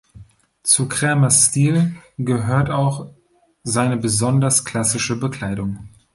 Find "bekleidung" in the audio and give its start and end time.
5.19-5.89